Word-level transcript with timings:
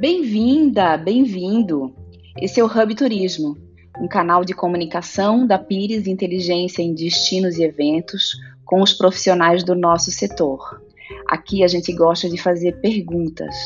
Bem-vinda, 0.00 0.96
bem-vindo. 0.96 1.92
Esse 2.40 2.60
é 2.60 2.64
o 2.64 2.68
Hub 2.68 2.94
Turismo, 2.94 3.56
um 4.00 4.06
canal 4.06 4.44
de 4.44 4.54
comunicação 4.54 5.44
da 5.44 5.58
Pires 5.58 6.06
Inteligência 6.06 6.82
em 6.82 6.94
Destinos 6.94 7.58
e 7.58 7.64
Eventos 7.64 8.36
com 8.64 8.80
os 8.80 8.92
profissionais 8.92 9.64
do 9.64 9.74
nosso 9.74 10.12
setor. 10.12 10.80
Aqui 11.26 11.64
a 11.64 11.66
gente 11.66 11.92
gosta 11.92 12.30
de 12.30 12.40
fazer 12.40 12.80
perguntas, 12.80 13.56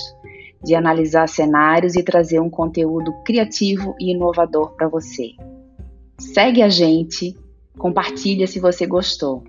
de 0.65 0.75
analisar 0.75 1.29
cenários 1.29 1.97
e 1.97 2.03
trazer 2.03 2.41
um 2.41 2.49
conteúdo 2.49 3.13
criativo 3.27 3.95
e 4.01 4.13
inovador 4.13 4.75
para 4.75 4.89
você. 4.89 5.33
Segue 6.19 6.63
a 6.63 6.71
gente, 6.71 7.37
compartilha 7.77 8.47
se 8.47 8.59
você 8.59 8.87
gostou. 8.87 9.45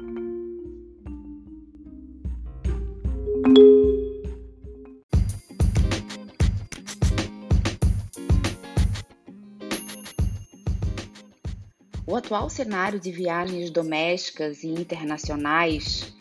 O 12.05 12.17
atual 12.17 12.49
cenário 12.49 12.99
de 12.99 13.11
viagens 13.11 13.69
domésticas 13.69 14.63
e 14.63 14.67
internacionais 14.67 16.13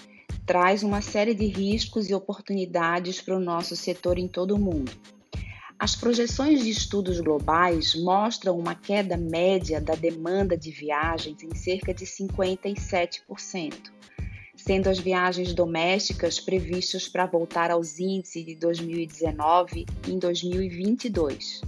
traz 0.46 0.84
uma 0.84 1.02
série 1.02 1.34
de 1.34 1.46
riscos 1.46 2.08
e 2.08 2.14
oportunidades 2.14 3.20
para 3.20 3.36
o 3.36 3.40
nosso 3.40 3.74
setor 3.74 4.16
em 4.16 4.28
todo 4.28 4.54
o 4.54 4.58
mundo. 4.58 4.92
As 5.76 5.96
projeções 5.96 6.62
de 6.62 6.70
estudos 6.70 7.18
globais 7.18 7.96
mostram 7.96 8.56
uma 8.56 8.76
queda 8.76 9.16
média 9.16 9.80
da 9.80 9.96
demanda 9.96 10.56
de 10.56 10.70
viagens 10.70 11.42
em 11.42 11.52
cerca 11.56 11.92
de 11.92 12.04
57%, 12.06 13.74
sendo 14.54 14.88
as 14.88 15.00
viagens 15.00 15.52
domésticas 15.52 16.38
previstas 16.38 17.08
para 17.08 17.26
voltar 17.26 17.72
aos 17.72 17.98
índices 17.98 18.46
de 18.46 18.54
2019 18.54 19.84
em 20.06 20.16
2022 20.16 21.60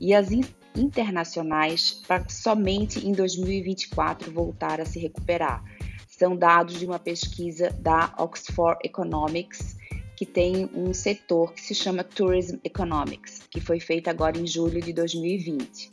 e 0.00 0.14
as 0.14 0.30
internacionais 0.78 2.02
para 2.06 2.28
somente 2.28 3.06
em 3.06 3.12
2024 3.12 4.30
voltar 4.30 4.80
a 4.80 4.84
se 4.84 4.98
recuperar. 4.98 5.62
São 6.06 6.36
dados 6.36 6.78
de 6.78 6.86
uma 6.86 6.98
pesquisa 6.98 7.70
da 7.78 8.14
Oxford 8.18 8.78
Economics, 8.84 9.76
que 10.16 10.26
tem 10.26 10.68
um 10.74 10.92
setor 10.92 11.52
que 11.52 11.60
se 11.60 11.74
chama 11.74 12.02
Tourism 12.02 12.56
Economics, 12.64 13.42
que 13.50 13.60
foi 13.60 13.78
feita 13.78 14.10
agora 14.10 14.38
em 14.38 14.46
julho 14.46 14.80
de 14.80 14.92
2020. 14.92 15.90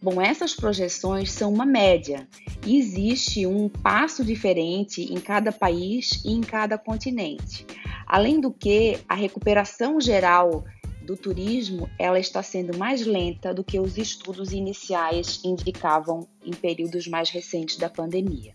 Bom, 0.00 0.20
essas 0.20 0.54
projeções 0.54 1.30
são 1.30 1.52
uma 1.52 1.64
média 1.64 2.28
existe 2.66 3.46
um 3.46 3.68
passo 3.68 4.24
diferente 4.24 5.02
em 5.02 5.20
cada 5.20 5.50
país 5.50 6.22
e 6.24 6.32
em 6.32 6.40
cada 6.40 6.78
continente. 6.78 7.66
Além 8.06 8.40
do 8.40 8.52
que, 8.52 8.98
a 9.08 9.14
recuperação 9.14 10.00
geral 10.00 10.64
do 11.04 11.16
turismo 11.16 11.88
ela 11.98 12.18
está 12.18 12.42
sendo 12.42 12.76
mais 12.76 13.04
lenta 13.04 13.52
do 13.52 13.64
que 13.64 13.78
os 13.78 13.98
estudos 13.98 14.52
iniciais 14.52 15.40
indicavam 15.44 16.26
em 16.44 16.52
períodos 16.52 17.06
mais 17.06 17.30
recentes 17.30 17.76
da 17.76 17.88
pandemia. 17.88 18.54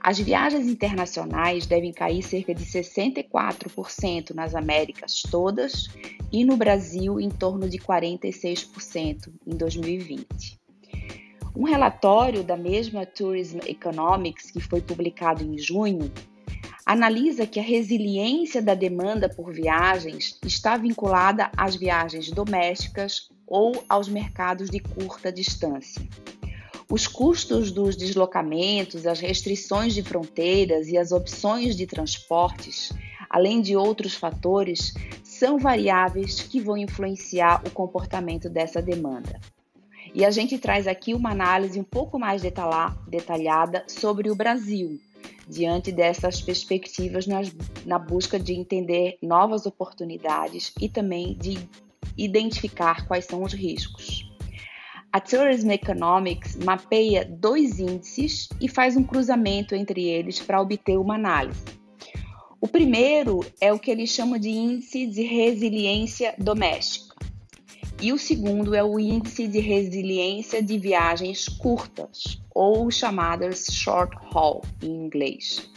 As 0.00 0.18
viagens 0.18 0.66
internacionais 0.66 1.66
devem 1.66 1.92
cair 1.92 2.22
cerca 2.22 2.54
de 2.54 2.64
64% 2.64 4.34
nas 4.34 4.54
Américas 4.54 5.22
todas 5.22 5.88
e 6.32 6.44
no 6.44 6.56
Brasil 6.56 7.20
em 7.20 7.28
torno 7.28 7.68
de 7.68 7.78
46% 7.78 9.30
em 9.46 9.56
2020. 9.56 10.58
Um 11.56 11.64
relatório 11.64 12.44
da 12.44 12.56
mesma 12.56 13.04
Tourism 13.04 13.58
Economics, 13.66 14.50
que 14.50 14.60
foi 14.60 14.80
publicado 14.80 15.42
em 15.42 15.58
junho, 15.58 16.10
analisa 16.88 17.46
que 17.46 17.60
a 17.60 17.62
resiliência 17.62 18.62
da 18.62 18.72
demanda 18.72 19.28
por 19.28 19.52
viagens 19.52 20.38
está 20.42 20.74
vinculada 20.78 21.50
às 21.54 21.76
viagens 21.76 22.30
domésticas 22.30 23.28
ou 23.46 23.84
aos 23.86 24.08
mercados 24.08 24.70
de 24.70 24.80
curta 24.80 25.30
distância. 25.30 26.00
Os 26.90 27.06
custos 27.06 27.70
dos 27.70 27.94
deslocamentos, 27.94 29.06
as 29.06 29.20
restrições 29.20 29.92
de 29.92 30.02
fronteiras 30.02 30.88
e 30.88 30.96
as 30.96 31.12
opções 31.12 31.76
de 31.76 31.86
transportes, 31.86 32.90
além 33.28 33.60
de 33.60 33.76
outros 33.76 34.14
fatores, 34.14 34.94
são 35.22 35.58
variáveis 35.58 36.40
que 36.40 36.58
vão 36.58 36.78
influenciar 36.78 37.62
o 37.66 37.70
comportamento 37.70 38.48
dessa 38.48 38.80
demanda. 38.80 39.38
E 40.14 40.24
a 40.24 40.30
gente 40.30 40.56
traz 40.56 40.86
aqui 40.86 41.12
uma 41.12 41.32
análise 41.32 41.78
um 41.78 41.84
pouco 41.84 42.18
mais 42.18 42.40
detalhada 42.40 43.84
sobre 43.86 44.30
o 44.30 44.34
Brasil, 44.34 44.98
diante 45.48 45.90
dessas 45.90 46.40
perspectivas 46.40 47.26
nas, 47.26 47.54
na 47.86 47.98
busca 47.98 48.38
de 48.38 48.52
entender 48.52 49.18
novas 49.22 49.66
oportunidades 49.66 50.72
e 50.80 50.88
também 50.88 51.34
de 51.34 51.58
identificar 52.16 53.06
quais 53.06 53.24
são 53.24 53.42
os 53.42 53.52
riscos. 53.52 54.28
A 55.10 55.20
Tourism 55.20 55.70
Economics 55.70 56.56
mapeia 56.56 57.24
dois 57.24 57.78
índices 57.78 58.48
e 58.60 58.68
faz 58.68 58.96
um 58.96 59.02
cruzamento 59.02 59.74
entre 59.74 60.04
eles 60.04 60.38
para 60.38 60.60
obter 60.60 60.98
uma 60.98 61.14
análise. 61.14 61.64
O 62.60 62.68
primeiro 62.68 63.40
é 63.60 63.72
o 63.72 63.78
que 63.78 63.90
eles 63.90 64.10
chamam 64.10 64.38
de 64.38 64.50
índice 64.50 65.06
de 65.06 65.22
resiliência 65.22 66.34
doméstica 66.36 67.07
e 68.00 68.12
o 68.12 68.18
segundo 68.18 68.74
é 68.74 68.82
o 68.82 68.98
Índice 68.98 69.46
de 69.48 69.58
Resiliência 69.58 70.62
de 70.62 70.78
Viagens 70.78 71.48
Curtas, 71.48 72.40
ou 72.54 72.90
chamadas 72.90 73.66
Short 73.70 74.16
Haul 74.32 74.62
em 74.82 75.06
inglês. 75.06 75.70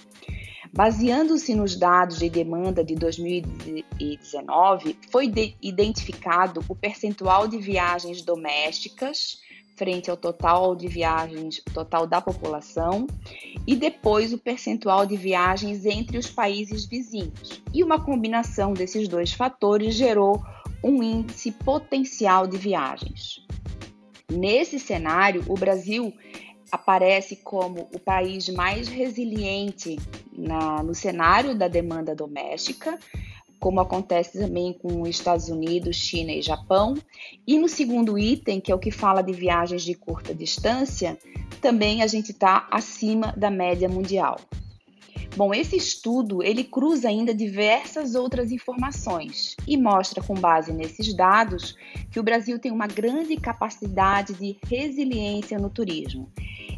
Baseando-se 0.73 1.53
nos 1.53 1.75
dados 1.75 2.19
de 2.19 2.29
demanda 2.29 2.81
de 2.83 2.95
2019, 2.95 4.97
foi 5.09 5.29
identificado 5.61 6.63
o 6.69 6.75
percentual 6.75 7.45
de 7.47 7.57
viagens 7.57 8.21
domésticas 8.21 9.41
frente 9.75 10.09
ao 10.11 10.17
total 10.17 10.75
de 10.75 10.87
viagens 10.87 11.59
total 11.73 12.05
da 12.05 12.21
população 12.21 13.07
e 13.65 13.75
depois 13.75 14.31
o 14.31 14.37
percentual 14.37 15.07
de 15.07 15.17
viagens 15.17 15.85
entre 15.85 16.19
os 16.19 16.29
países 16.29 16.85
vizinhos. 16.85 17.63
E 17.73 17.83
uma 17.83 17.99
combinação 17.99 18.73
desses 18.73 19.07
dois 19.07 19.33
fatores 19.33 19.95
gerou 19.95 20.43
um 20.83 21.01
índice 21.01 21.51
potencial 21.51 22.47
de 22.47 22.57
viagens. 22.57 23.45
Nesse 24.31 24.79
cenário, 24.79 25.43
o 25.47 25.55
Brasil 25.55 26.13
aparece 26.71 27.35
como 27.35 27.89
o 27.93 27.99
país 27.99 28.47
mais 28.49 28.87
resiliente 28.87 29.99
na, 30.31 30.81
no 30.81 30.95
cenário 30.95 31.53
da 31.53 31.67
demanda 31.67 32.15
doméstica, 32.15 32.97
como 33.59 33.79
acontece 33.79 34.39
também 34.39 34.73
com 34.73 35.01
os 35.01 35.09
Estados 35.09 35.49
Unidos, 35.49 35.95
China 35.95 36.31
e 36.31 36.41
Japão. 36.41 36.95
E 37.45 37.59
no 37.59 37.67
segundo 37.67 38.17
item, 38.17 38.59
que 38.59 38.71
é 38.71 38.75
o 38.75 38.79
que 38.79 38.89
fala 38.89 39.21
de 39.21 39.33
viagens 39.33 39.83
de 39.83 39.93
curta 39.93 40.33
distância, 40.33 41.17
também 41.61 42.01
a 42.01 42.07
gente 42.07 42.31
está 42.31 42.67
acima 42.71 43.33
da 43.37 43.51
média 43.51 43.87
mundial. 43.87 44.39
Bom, 45.35 45.53
esse 45.53 45.77
estudo 45.77 46.43
ele 46.43 46.63
cruza 46.63 47.07
ainda 47.07 47.33
diversas 47.33 48.15
outras 48.15 48.51
informações 48.51 49.55
e 49.65 49.77
mostra, 49.77 50.21
com 50.21 50.33
base 50.33 50.73
nesses 50.73 51.13
dados, 51.13 51.75
que 52.11 52.19
o 52.19 52.23
Brasil 52.23 52.59
tem 52.59 52.71
uma 52.71 52.85
grande 52.85 53.37
capacidade 53.37 54.33
de 54.33 54.57
resiliência 54.67 55.57
no 55.57 55.69
turismo. 55.69 56.29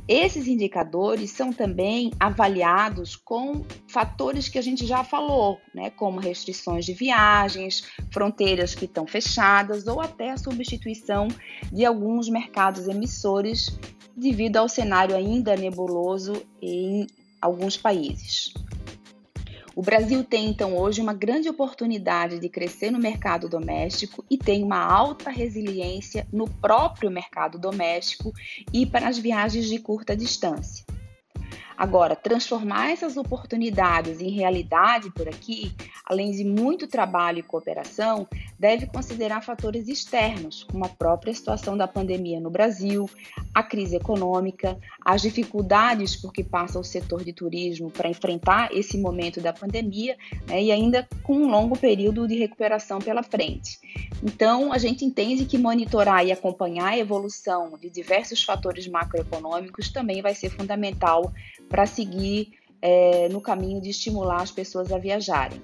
Esses 0.08 0.48
indicadores 0.48 1.32
são 1.32 1.52
também 1.52 2.12
avaliados 2.20 3.16
com 3.16 3.66
fatores 3.88 4.48
que 4.48 4.60
a 4.60 4.62
gente 4.62 4.86
já 4.86 5.04
falou, 5.04 5.60
né, 5.74 5.90
como 5.90 6.20
restrições 6.20 6.86
de 6.86 6.94
viagens, 6.94 7.88
fronteiras 8.12 8.76
que 8.76 8.86
estão 8.86 9.08
fechadas 9.08 9.88
ou 9.88 10.00
até 10.00 10.30
a 10.30 10.38
substituição 10.38 11.28
de 11.72 11.86
alguns 11.86 12.30
mercados 12.30 12.88
emissores 12.88 13.80
devido 14.16 14.58
ao 14.58 14.70
cenário 14.70 15.16
ainda 15.16 15.56
nebuloso 15.56 16.44
em 16.62 17.08
alguns 17.44 17.76
países. 17.76 18.54
O 19.76 19.82
Brasil 19.82 20.24
tem 20.24 20.50
então 20.50 20.78
hoje 20.78 21.02
uma 21.02 21.14
grande 21.14 21.50
oportunidade 21.50 22.40
de 22.40 22.48
crescer 22.48 22.92
no 22.92 23.00
mercado 23.00 23.50
doméstico 23.50 24.24
e 24.30 24.38
tem 24.38 24.64
uma 24.64 24.78
alta 24.78 25.32
resiliência 25.32 26.28
no 26.32 26.48
próprio 26.48 27.10
mercado 27.10 27.58
doméstico 27.58 28.32
e 28.72 28.86
para 28.86 29.08
as 29.08 29.18
viagens 29.18 29.68
de 29.68 29.80
curta 29.80 30.16
distância. 30.16 30.86
Agora, 31.76 32.16
transformar 32.16 32.92
essas 32.92 33.18
oportunidades 33.18 34.22
em 34.22 34.30
realidade 34.30 35.10
por 35.10 35.28
aqui, 35.28 35.74
além 36.06 36.32
de 36.32 36.44
muito 36.44 36.88
trabalho 36.88 37.40
e 37.40 37.44
cooperação, 37.44 38.28
deve 38.64 38.86
considerar 38.86 39.44
fatores 39.44 39.90
externos, 39.90 40.64
como 40.64 40.86
a 40.86 40.88
própria 40.88 41.34
situação 41.34 41.76
da 41.76 41.86
pandemia 41.86 42.40
no 42.40 42.50
Brasil, 42.50 43.10
a 43.54 43.62
crise 43.62 43.98
econômica, 43.98 44.80
as 45.04 45.22
dificuldades 45.22 46.16
por 46.16 46.32
que 46.32 46.46
passa 46.46 46.80
o 46.80 46.84
setor 46.84 47.26
de 47.26 47.34
turismo 47.34 47.92
para 47.92 48.08
enfrentar 48.08 48.74
esse 48.74 48.98
momento 48.98 49.42
da 49.42 49.52
pandemia 49.52 50.16
né, 50.48 50.64
e 50.64 50.72
ainda 50.72 51.06
com 51.24 51.36
um 51.36 51.52
longo 51.52 51.78
período 51.78 52.26
de 52.26 52.40
recuperação 52.40 53.00
pela 53.00 53.22
frente. 53.22 53.78
Então, 54.24 54.72
a 54.72 54.78
gente 54.78 55.04
entende 55.04 55.44
que 55.44 55.58
monitorar 55.58 56.26
e 56.26 56.32
acompanhar 56.32 56.94
a 56.94 56.98
evolução 56.98 57.78
de 57.78 57.90
diversos 57.90 58.46
fatores 58.46 58.88
macroeconômicos 58.88 59.92
também 59.92 60.22
vai 60.22 60.36
ser 60.36 60.50
fundamental 60.50 61.34
para 61.68 61.86
seguir 61.86 62.54
é, 62.82 63.28
no 63.28 63.42
caminho 63.42 63.82
de 63.82 63.90
estimular 63.90 64.42
as 64.42 64.52
pessoas 64.52 64.90
a 64.90 64.98
viajarem. 64.98 65.62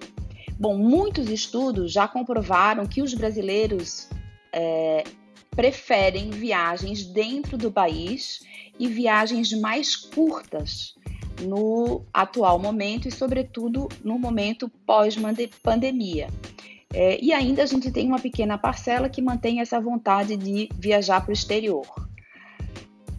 Bom, 0.59 0.77
muitos 0.77 1.29
estudos 1.29 1.94
já 1.94 2.06
comprovaram 2.06 2.85
que 2.85 3.01
os 3.01 3.13
brasileiros 3.13 4.09
é, 4.51 5.06
preferem 5.51 6.31
viagens 6.31 7.06
dentro 7.06 7.57
do 7.57 7.71
país 7.71 8.41
e 8.77 8.85
viagens 8.89 9.53
mais 9.53 9.95
curtas 9.95 10.95
no 11.41 12.01
atual 12.13 12.59
momento 12.59 13.07
e, 13.07 13.11
sobretudo, 13.11 13.88
no 14.03 14.19
momento 14.19 14.67
pós-pandemia. 14.85 16.27
É, 16.94 17.23
e 17.23 17.31
ainda 17.31 17.63
a 17.63 17.65
gente 17.65 17.89
tem 17.89 18.07
uma 18.07 18.19
pequena 18.19 18.57
parcela 18.57 19.07
que 19.07 19.21
mantém 19.21 19.61
essa 19.61 19.79
vontade 19.79 20.35
de 20.35 20.67
viajar 20.77 21.21
para 21.21 21.29
o 21.29 21.33
exterior. 21.33 21.88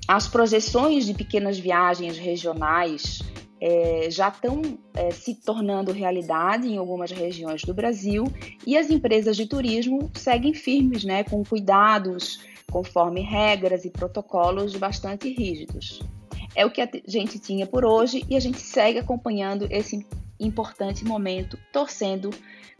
As 0.07 0.29
projeções 0.29 1.07
de 1.07 1.15
pequenas 1.15 1.59
viagens 1.59 2.19
regionais 2.19 3.23
é, 3.61 4.11
já 4.11 4.29
estão 4.29 4.63
é, 4.95 5.11
se 5.11 5.35
tornando 5.35 5.93
realidade 5.93 6.67
em 6.67 6.79
algumas 6.79 7.11
regiões 7.11 7.63
do 7.63 7.75
Brasil 7.75 8.25
e 8.67 8.77
as 8.77 8.91
empresas 8.91 9.37
de 9.37 9.47
turismo 9.47 10.11
seguem 10.15 10.55
firmes, 10.55 11.05
né, 11.05 11.25
com 11.25 11.45
cuidados, 11.45 12.41
conforme 12.71 13.21
regras 13.21 13.85
e 13.85 13.91
protocolos 13.91 14.75
bastante 14.77 15.29
rígidos. 15.29 16.01
É 16.55 16.65
o 16.65 16.71
que 16.71 16.81
a 16.81 16.89
gente 17.07 17.39
tinha 17.39 17.67
por 17.67 17.85
hoje 17.85 18.25
e 18.29 18.37
a 18.37 18.41
gente 18.41 18.59
segue 18.61 18.99
acompanhando 18.99 19.69
esse 19.71 20.05
importante 20.39 21.05
momento, 21.05 21.59
torcendo 21.73 22.31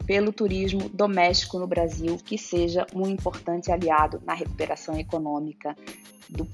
pelo 0.05 0.33
turismo 0.33 0.89
doméstico 0.89 1.59
no 1.59 1.67
Brasil, 1.67 2.17
que 2.17 2.37
seja 2.37 2.87
um 2.93 3.07
importante 3.07 3.71
aliado 3.71 4.21
na 4.25 4.33
recuperação 4.33 4.97
econômica 4.97 5.75
do, 6.27 6.47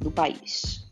do 0.00 0.10
país. 0.10 0.83